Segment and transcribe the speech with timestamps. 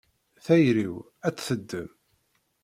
[0.45, 0.95] Tayri-w
[1.27, 1.89] ad tt-teddem.